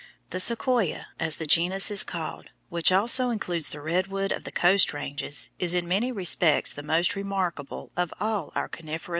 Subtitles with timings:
[0.31, 4.93] The Sequoia, as the genus is called, which also includes the redwood of the Coast
[4.93, 9.09] ranges, is in many respects the most remarkable of all our coniferous trees.